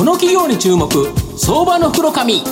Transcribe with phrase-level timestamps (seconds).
[0.00, 0.88] この企業に注目
[1.36, 2.40] 相場の袋紙。
[2.40, 2.46] こ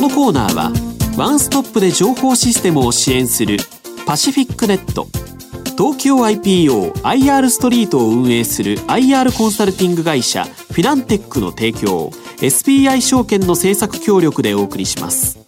[0.00, 0.72] のコーナーは
[1.18, 3.58] ワンストップで情報システムを支援する
[4.06, 5.06] パシフィックネット。
[5.76, 12.08] 東京 IPOIR ストリートを運営する IR コンサルティング会社フィナンテックの提供
[12.38, 15.44] SBI 証券の政策協力でお送りします。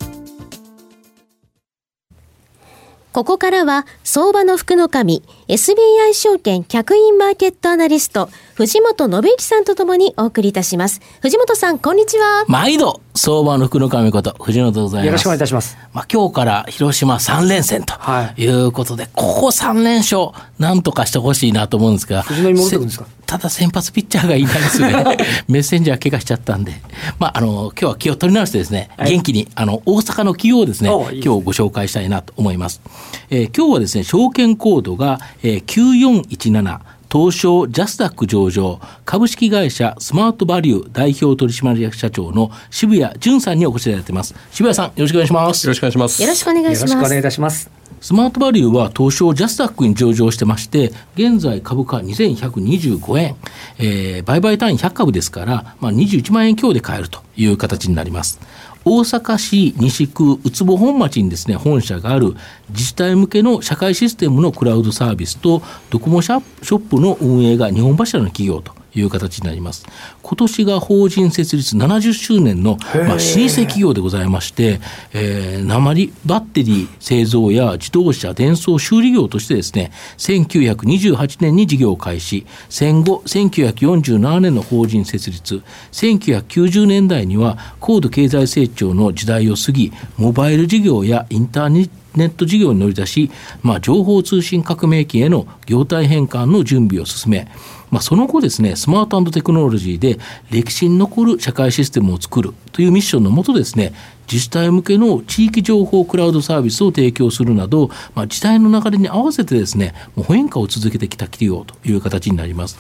[3.15, 11.03] ここからは相場の福の神 SBI 証券客員マーケットアナリスト藤本信之さんとともにお送りいたします。
[11.21, 12.47] 藤本さん、こんにちは。
[12.49, 15.07] 毎度、相場の福の神こと、藤本でございます。
[15.09, 15.77] よろしくお願いいたします。
[15.93, 17.93] まあ、今日から広島3連戦と
[18.41, 22.23] いうことで、はい、ここ3連勝、なんとかしてほしいなと思うんですが。
[22.23, 23.07] 藤野に戻ってくるんですか？
[23.27, 25.05] ただ先発ピッチャーがいないですね。
[25.49, 26.81] メッセンジャー怪我しちゃったんで。
[27.19, 32.81] まあ、あの、今日は気を取り直してですね、はい、元気に、あの、大阪の企業をですね、今日ご紹介したいなと思います。
[33.29, 36.79] えー、今日はですね、証券コードが、えー、9417、
[37.11, 44.35] 東証ジャスダック上場株式会社スマートバリュー代表取締役社長の渋谷淳さんにお越しいただいています。
[44.51, 45.67] 渋谷さんよろしくお願いします。
[45.67, 46.23] よろしくお願いします。
[46.23, 46.91] よろしくお願いします。
[46.93, 47.71] よろしくお願いいたします。
[48.01, 53.37] スマートバリューは東証ジャスダックに上場してまして、現在株価2125円、
[53.79, 58.41] えー、売買単位100株ですから、まあ、21万円強で買えるという形になります。
[58.89, 62.37] 大阪市西区うつぼ本町にですね本社がある
[62.69, 68.73] 自治体向けの社会システムのクラウドサービスとドコモショップの運営が日本柱の企業と。
[69.01, 69.87] いう形になります。
[70.23, 73.17] 今年が法人設立70周年の、まあ、老舗
[73.63, 74.81] 企業でございまして、
[75.13, 93.31] えー、鉛バッテリー製造や自動車電装修理業としてですね、1928年に事業を開始、戦後1947年の法人設立、1990年代には高度経済成長の時代を過ぎ、モバイル事業やインターネットネット事業に乗り出し、
[93.63, 97.49] まあ、情報通信革命期への業態変換の準備を進め、
[97.91, 100.19] まあ、その後ですね、スマートテクノロジーで
[100.51, 103.93] 歴史に残る社会システムを作るというミッションのもとですね、
[104.31, 112.79] 自治体向けの地域情報クラウドサービスを提供するなど、まあ、時代の流れに合わせてですね、もう変化を続けてきた企業という形になります。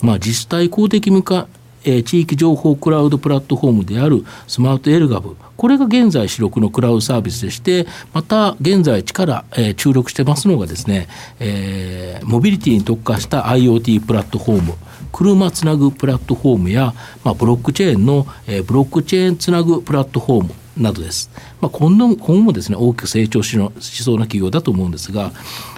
[0.00, 1.48] まあ、自治体公的向か
[1.86, 11.08] えー、地域情報クラウドプラットフォームであるスマートエルガブこれが現在主力のクラウドサービスでしてまた現在力、えー、注力してますのがですね、
[11.40, 14.74] えー、モビリティに特化した IoT プラットフォーム
[15.12, 16.92] 車つなぐプラットフォームや、
[17.24, 21.30] まあ、ブロックチェーンの、えー、ブロックチェーンつなぐプラットフォームなどです。
[21.60, 25.32] まあ、今後今後もですね大きく成長しのしそうな企業だと思うんですが、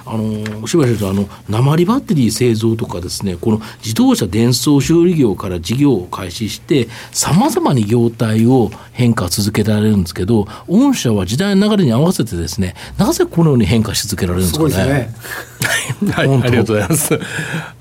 [0.08, 15.10] あの柴田先生あの鉛バッテリー製造とかですねこの自動車電装修理業から事業を開始してさまざまに業態を変化続けられるんですけど御社は時代の流れに合わせてですねなぜこのように変化し続けられるんですかね？
[16.12, 17.18] はい、ありがとうございます。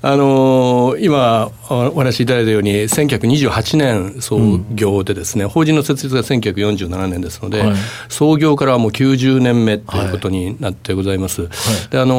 [0.02, 7.76] あのー、今お話しいただいたように1928年創業でですね、うん、法人の設立が1947年ですので、はい、
[8.08, 11.42] 創業からはもう90年目ということになってございます。
[11.42, 11.50] はい、
[11.90, 12.17] であの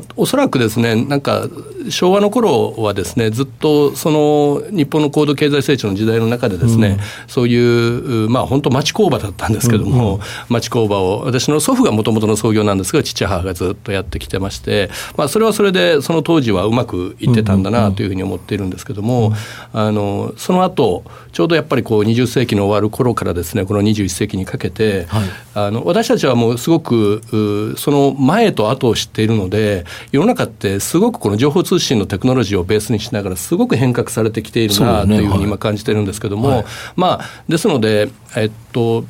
[0.00, 1.48] ー、おそらくですねなんか
[1.88, 6.98] 昭和の頃はですねずっとその日本の高度経済成長の時代の中でですね、うん、
[7.28, 14.90] そういうまあ本当町工場だったんですけども、うん、町工場を私の祖父がもともとの創業なんですが父母がずっとやってきてまして。
[15.16, 19.32] まあ、それはそれでその当時はうまくいってたんだなというふうに思っているんですけども、
[19.72, 36.64] あのその後ちょうどやっぱりこう20世紀の終わる頃からですねこの21世紀にかけて、はい、あの私たちはもうすごくその前と後を知っているので世の中ってすごくこの情報通信のテクノロジーをベースにしながらすごく変革されてきているなというふうに今感じてるんですけども、はい、
[36.96, 39.04] まあですのでえっと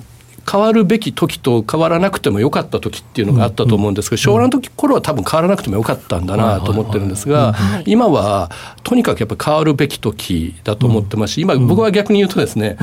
[0.50, 7.54] 変わるべき時と変わらなくてもよかった時っていうのがあったと思うんですけど、昭和の時頃は多分変わらなくてもよかったんだなと思ってるんですが、
[7.86, 8.50] 今は
[8.82, 12.78] とにかくやっぱ変わるべき時だと思ってますし、今僕は逆に言うとですね、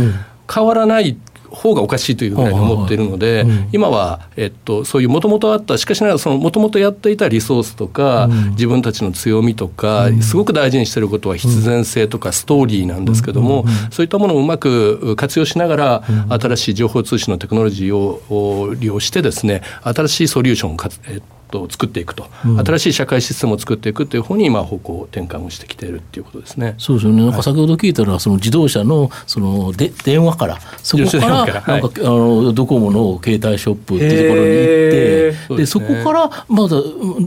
[0.54, 1.18] 変わらない
[1.52, 20.78] 方がおかしいというぐらいに思っているので、今は、えっと、そういうもともとあったしかしながらそのもともとやっていたリソースとか、自分たちの強みとか、すごく大事にしていることは必然性とかストーリーなんですけども、そういったものをうまく活用しながら、新しい情報通信のテクノロジーを利用してですね新しいソリューションを
[21.10, 26.76] えっと作っていくと、うん、新しい社会システムを作っていくという方に今方向転換をしてきているっていうことですね。
[26.78, 27.24] そうですよね。
[27.24, 36.78] なんか先ほど聞いたのは、その自動車のそので電話からそこからなんか、はい、あのドコモの携帯ショップっていうところに行って、で、ね、そこからまだ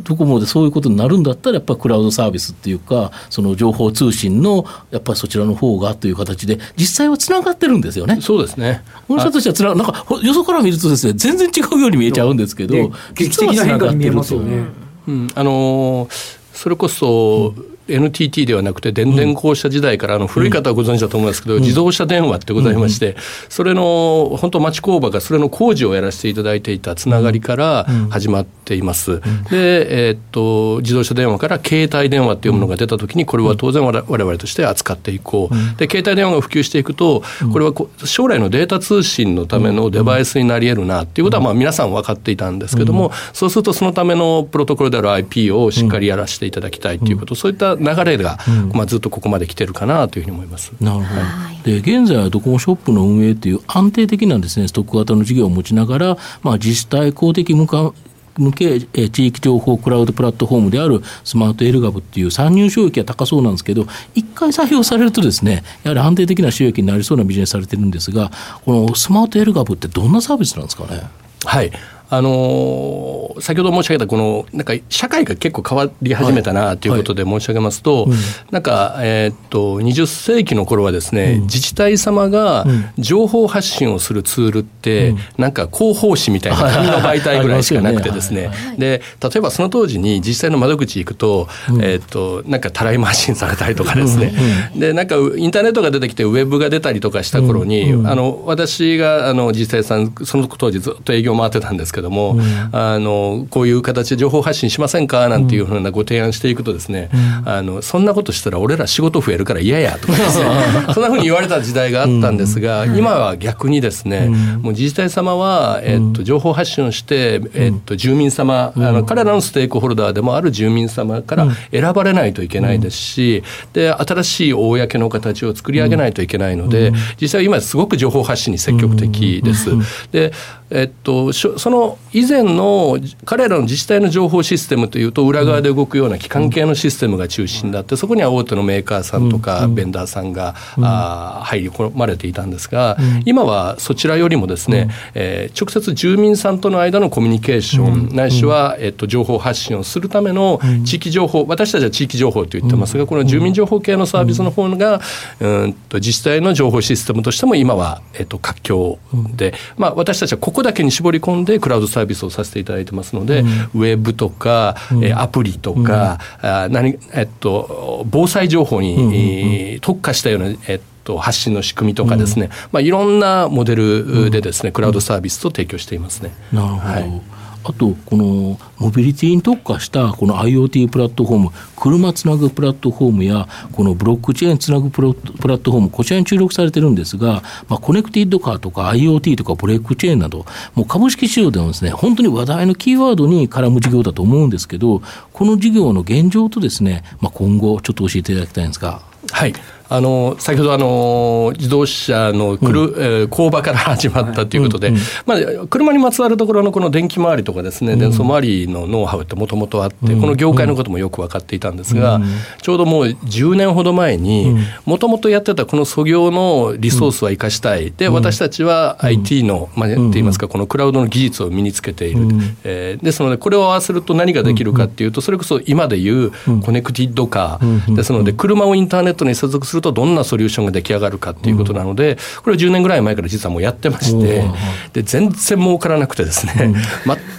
[0.03, 8.19] ドコモでそういうことになるんだったらやっぱりクラウドサービスっていうかその情報通信のやっぱりそちらの方がという形で実際はつながってるんですよね。
[8.23, 8.83] そうですね。
[9.07, 12.75] 本社としてはつななんかよそから見るとですね全然違うように見えちゃうんですけど、
[13.13, 14.65] 劇的な変化に見えますよね。
[15.07, 16.11] うん、あのー、
[16.55, 17.55] それこそ、
[17.95, 23.17] NTT ではなくて電電公社時代から、あの古い方はご存知だと思いますけど、自動車電話ってございまして、
[23.49, 29.21] それの本当町工場がそれの工事をやらせていただいていたつながりから始まっています。
[29.51, 35.79] で、えー、っと自動車電話から携帯電話っていうものが出たときにこれは当然我々として扱っていこう。
[35.79, 37.23] で携帯電話が普及していくと
[37.53, 37.73] これは
[38.05, 48.39] 将来のデータ通信のためのデバイスになり得るなっていうことはまあ皆さん分かっていたんですけども、そうするとそのためのプロトコルである IP をしっかりやらせていただきたいということ、そういった流れが、
[48.73, 50.73] まあ、ずっとここまで来てるかなというふうに思います。
[50.81, 57.95] なるほど、はい、で現在はドコモショップの運営という安定的なですねストック型の事業を持ちながら、まあ、自治体公的無関
[58.37, 68.31] 向け地域情報クラウドプラットフォームであるスマートエルガブっていう参入収益は高そうなんですけど、一回採用されるとですね、やはり安定的な収益になりそうなビジネスされてるんですが、
[68.65, 71.03] このスマートエルガブってどんなサービスなんですかね？
[71.45, 71.71] はい
[72.11, 82.67] あのー、先ほど申し上げたこのなんか社会が結構変わり始めたなということで申し上げますと、はいはいうん、なんか、えー、っと20世紀の頃はですね、うん、自治体様が
[82.99, 88.51] 情報発信をするツールって、うん、なんか広報誌みたいな 紙の媒体ぐらいしかなくてですね。
[88.77, 91.49] で例えばその当時に自治体の窓口行くと,、
[91.81, 94.33] えー、っとなんかたらい回しにされたりとかですね、
[94.75, 102.43] でなんかインターネットが出てきてウェブが出たりとかした頃に、あの私があの自治体さんその当時ずっと営業回ってたんですけどけども、うん、
[102.73, 105.29] あのこういう形で情報発信しませんか？
[105.29, 110.47] なんていうふうなご提案していくとですね、うん、あのそんなことしたら俺ら仕事増えるから嫌やとかですね。
[110.95, 114.29] そんなふうに言われた時代があったんですが、今は逆にですね、
[114.63, 123.43] もう自治体様は、えっと、情報発信をして、えっと、住民様、あの彼らのステークホルダーでもある住民様から選ばれないといけないですし、
[123.73, 129.71] で新しい公の形を作り上げないといけないので、実際今すごく情報発信に積極的です。
[130.13, 130.33] で
[130.73, 155.01] えっと、その以前の彼らの自治体の情報システムというと裏側で動くような機関系のシステムが中心だってそこには大手のメーカーさんとかベンダーさんが、あ入り込まれていたんですが、今はそちらよりもですね、えー、直接住民さんとの間のコミュニケーション、ないしは、えっと、情報発信をするための地域情報私たちは地域情報と言ってますがこの住民情報系のサービスの方が、
[155.41, 155.73] うん。
[155.89, 158.99] と自治体の情報システムとしても今は、えっと、活況
[159.37, 163.49] で、まあ、私たちはここだけに絞り込んでクラウドサービスをさせていただいてますので、うん、
[163.81, 176.33] ウェブとか、うん、アプリとか、うん、あ何えっと、防災情報に、特化したような、えっと、発信の仕組みとかですね、うん、まあ、いろんなモデルでですね、クラウドサービスと提供していますね。
[176.53, 195.03] なるほど、はいあとこのモビリティに特化したこの IoT プラットフォーム車つなぐプラットフォームやこのブロックチェーンつなぐプラットフォームこちらに注力されてるんですが、まあ、コネクティッドカーとか IoT とかブロックチェーンなどもう株式市場でもですね本当に話題のキーワードに絡む事業だと思うんですけど
[195.33, 199.03] この事業の現状とですね、まあ、今後ちょっと教えていただきたいんですが。
[199.31, 199.53] はい
[199.91, 212.21] あの先ほどあの自動車のくる、うん、えー、工場から始まったということで、うんうん、まあ、車にまつわるところのこの電気周りとかですね、うん、電装周りのノウハウってもともとあって、この業界のこともよく分かっていたんですが、
[212.63, 214.57] ちょうどもう10年ほど前に
[214.87, 217.91] もともとやってたこの素業のリソースは生かしたい。
[217.91, 222.29] で私たちは IT の、まあ、って言いますかこのクラウドの技術を身につけている、
[222.63, 226.31] えー、ですのでこれを合わせると何ができるかっていうとそれこそ今でいう
[226.63, 227.81] コネクティッドカー。
[227.95, 234.45] ですので車をインターネットに接続するとどんなソリューションが出来上がるかっていうことなので、これは10年ぐらい前から実はもうやってまして
[234.93, 236.75] で全然儲からなくてですね、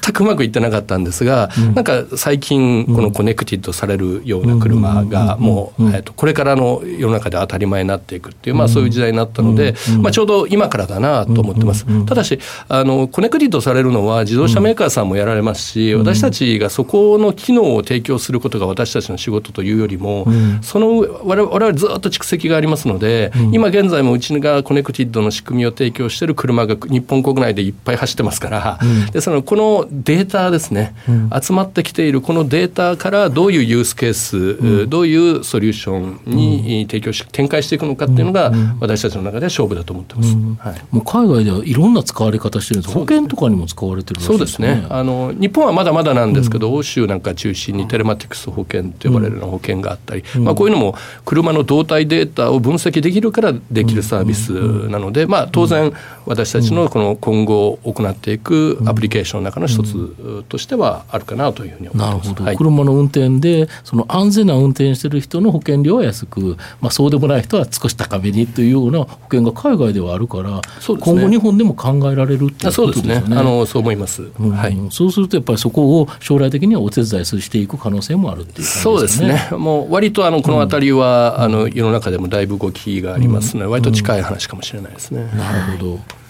[0.03, 11.85] 全くうまくいってなかったんですが、なんか最近このコネクティッドされるような車がもう、えー、とこれからの世の中で当たり前になっていくっていう、まあ、そういう時代になったので、まあ、ちょうど今からだなと思ってます。
[12.05, 20.25] ただしあのコネクティッドされるのは自動車メーカーさんもやられますし、私たちがそこの機能を提供することが私たちの仕事というよりも、
[20.61, 44.85] その我々ずっと蓄積がありますので、うん、今現在もうちがコネクティッドの仕組みを提供している車が日本国内でいっぱい走ってますから、うん、でそのこのデータですね、うん、集まってきているこのデータからどういうユースケース、どういうソリューションに提供し展開していくのかっていうのが、私たちの中では勝負だと思ってます、はい、もう海外ではいろんな使われ方してるんです保険とかにも使われてるそうですね。
[44.89, 50.95] あの日本はまだまだなんですけど、欧州なんか中心にテレマティクス保険と呼ばれる保険があったり、まあ、こういうのも
[51.25, 54.51] 車の動態データを分析できるからできるサービス
[54.89, 55.93] なので、まあ、当然
[56.25, 62.27] 私たちのこの今後行っていくアプリケーションの中の一つとしてはあるかなというふうに思います。
[62.27, 73.19] なるほど、はい、車の運転でその安全な運転してる人の保険料は安く、まあ、そうでもない人は少し高めにというような保険が海外ではあるから、ね、今後日本でも考えられるっていうことですね。
[73.19, 73.35] そうね。
[73.37, 79.49] あのそう思います、うん、はい、そうするとやっぱりそこを将来的にはお手伝いしていく可能性もあるっていう、ね、そうですね。
[79.51, 85.25] もう割とあのこの辺りは、うん、あの世の中でもだいぶ動きがありますので、割と近い話かもしれないですね。
[85.35, 86.21] なるほど。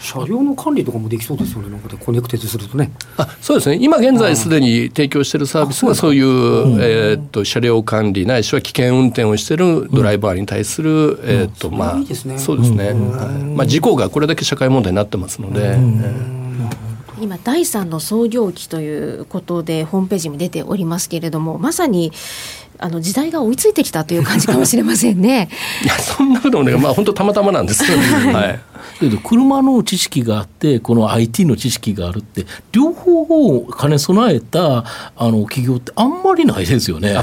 [0.00, 2.92] 車両の管理とかもできそうですよね、なんかでコネクテッドするとね。
[3.16, 6.24] あそうですね、今現在すでに提供しているサービスがそういう、
[6.80, 11.98] えー、っと車両管理ないしは危険運転をしているドライバーに対する、えー、っとまあ、
[12.38, 15.76] そうですね、まあ、事故がこれだけ社会問題になってますので。
[17.20, 22.12] 今第3の創業期ということでホームページに出ておりますけれどもまさに
[22.78, 25.48] あの時代が追いついてきたという感じかもしれませんね。
[25.84, 27.84] いやそんなこともね、まあ本当たまたまなんです。
[27.92, 28.60] はい。
[29.00, 34.84] けど車の知識があってこの IT の知識があるって両方を兼ね備えた
[35.16, 37.16] あの企業ってあんまりないですよね。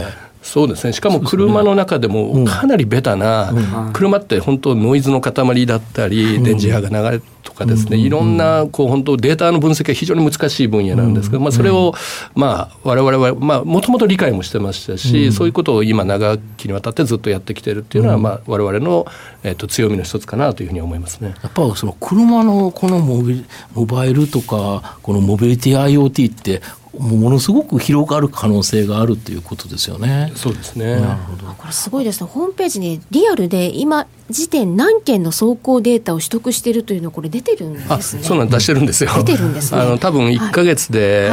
[0.46, 0.94] そうですね。
[0.94, 3.52] しかも車の中でもかなりベタな、
[3.94, 11.96] 車って本当ノイズの塊だったり、電磁波が流れとかですね、いろんなこう本当データの分析が非常に難しい分野なんですけど、まあ、それを
[12.36, 19.08] まあ我々はまあもともと理解もしてましたし、そういうことを今長きにわたってずっとやってきてるっていうのは、まあ我々の
[19.44, 21.34] えっと強みの一つかなというふうに思いますね。
[21.42, 26.62] やっぱその車のこのモビモバイルとかこのモビリティ IoT って
[27.00, 30.32] ものすごく広がる可能性があるということですよね。
[30.36, 31.00] そうですね。
[31.00, 31.54] なるほど。
[31.54, 32.30] これすごいですね。
[32.30, 38.24] ホームページにリアルで今時点何件の走行データを取得しているというのこれ出てるんですね。
[38.24, 39.12] そうなん出してるんですよ。
[39.16, 39.82] 出てるんですね。
[39.82, 41.32] あの多分1か月で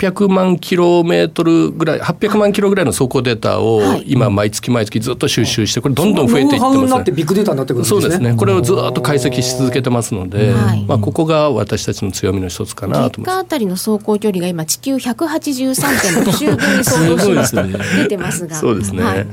[0.00, 8.00] 800万キロメートルぐらい、800万キロぐらいの走行データを今、毎月毎月ずっと収集して、これ、どんどん増えていってます、ね、ビッグデータになってくるんですね。
[8.00, 8.34] そうですね。
[8.34, 10.54] これをずっと解析し続けてますので、
[10.86, 13.38] まあ、ここが私たちの強みの一つかなと思います。
[13.40, 17.62] あたりの走行距離が今、地球183.6周分に相当しますと
[17.98, 18.56] 出てますが。
[18.56, 19.02] そうですね。
[19.02, 19.26] はい。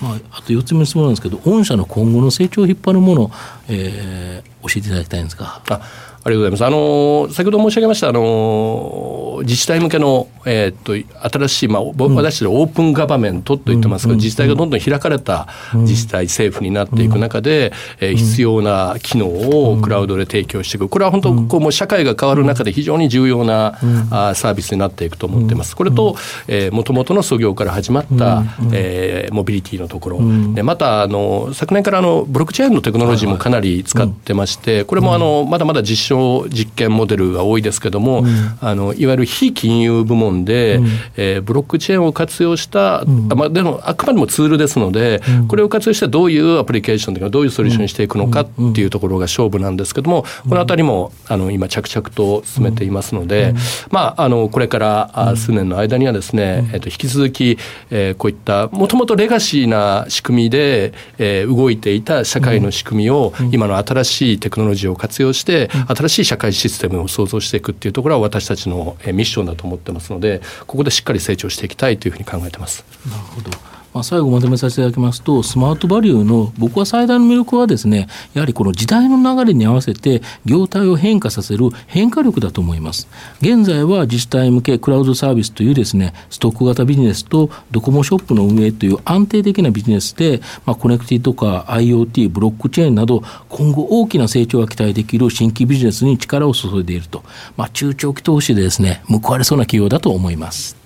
[0.00, 3.30] まあ、あと4つ目の質問なんですけど、御社の今後の成長を引っ張るもの、
[3.68, 5.60] えー、教えていただきたいんですが。
[5.68, 6.64] ああありがとうございます。
[6.66, 10.94] あの先ほど申し上げましたあの自治体向けのえー、っと
[11.38, 20.88] 新しいまあ、うん、私たちオープンガバメントと言ってますが、うん、自治体がどんどん開かれた自治体、政府になっていく中で、えー、必要な機能をクラウドで提供していく。
[20.88, 23.78] これは本当こうもう社会が変わる中で非常に重要な、
[24.10, 25.76] あサービスになっていくと思ってます。
[25.76, 26.16] これと、
[26.48, 30.20] えー、元々の創業から始まった、えー、モビリティのところ、
[30.54, 53.54] でまたあの昨年からあのブロックチェーンのテクノロジーもかなり使ってまして、これもあのまだまだ実証実験モデルが多いですけども、うん、あのいわゆる非金融部門で、うん、えー、ブロックチェーンを活用した、うん、まあ、でもあくまでもツールですので、うん、これを活用してどういうアプリケーションというかどういうソリューションにしていくのかっていうところが勝負なんですけどもこのあたりもあの今着々と進めていますので、
[53.90, 57.58] まあ、あのこれから数年の間にはですね、えー、と引き続き、
[57.90, 72.84] えー、こういったもともとレガシーな仕組みで、えー、動いていた社会の仕組みを、今の新しいテクノロジーを活用して新しい社会システムを創造していくっていうところは私たちのミッションだと思ってますのでここでしっかり成長していきたいというふうに考えてます。
[73.08, 73.50] なるほど
[73.92, 83.08] まあ、最後まとめさせていただきますと、スマートバリューの僕は最大の魅力はですね、やはりこの時代の流れに合わせて業態を変化させる変化力だと思います。
[83.40, 97.24] 現在は自治体向けクラウドサービスというですね、ストック型ビジネスとドコモショップの運営という安定的なビジネスで、まあ、コネクティとか IoT、ブロックチェーンなど、今後大きな成長が期待できる新規ビジネスに力を注いでいると、
[97.56, 100.79] まあ、中長期投資でですね、報われそうな企業だと思います。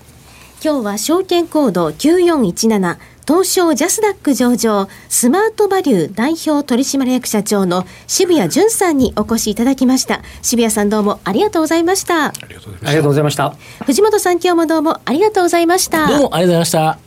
[0.64, 2.96] 今日は証券コード9417
[3.28, 10.22] 東証ジャスダック上場スマートバリュー代表取締役社長の渋谷淳さんにお越しいただきました。
[10.40, 12.28] 渋谷さんどうもありがとうございました。
[12.28, 13.54] ありがとうございました。
[13.84, 16.06] 藤本さん今日もどうもありがとうございました。
[16.06, 16.98] どうもありがとうございました。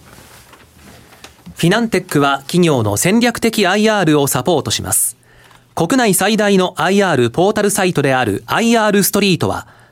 [1.56, 5.18] フィナンテックは企業の戦略的 IR をサポートします。
[5.74, 9.68] 国内最大の IR ポータルサイトである IR ストリートは